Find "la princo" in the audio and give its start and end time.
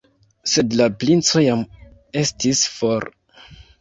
0.79-1.43